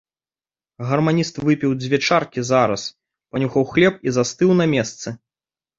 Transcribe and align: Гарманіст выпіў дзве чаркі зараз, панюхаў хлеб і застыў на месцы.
Гарманіст 0.91 1.35
выпіў 1.47 1.75
дзве 1.81 1.97
чаркі 2.07 2.47
зараз, 2.51 2.81
панюхаў 3.35 3.63
хлеб 3.77 3.93
і 4.11 4.19
застыў 4.19 4.51
на 4.65 4.71
месцы. 4.75 5.07